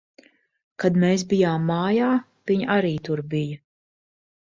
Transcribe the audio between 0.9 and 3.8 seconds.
mēs bijām mājā, viņa arī tur bija.